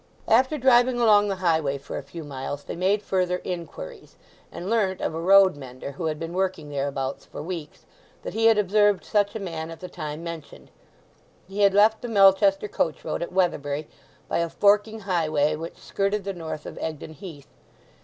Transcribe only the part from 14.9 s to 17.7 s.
highway which skirted the north of Egdon Heath.